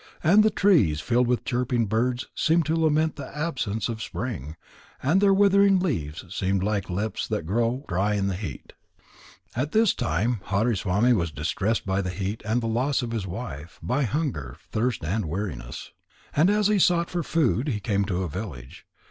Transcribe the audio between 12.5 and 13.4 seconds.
the loss of his